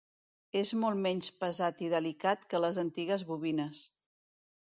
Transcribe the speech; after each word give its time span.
És 0.61 0.69
molt 0.83 0.99
menys 1.01 1.27
pesat 1.43 1.83
i 1.87 1.91
delicat 1.91 2.49
que 2.53 2.63
les 2.63 2.81
antigues 2.85 3.27
bobines. 3.31 3.83